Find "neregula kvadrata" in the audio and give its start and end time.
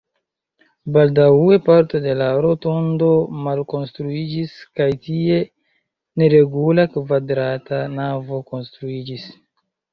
6.25-7.85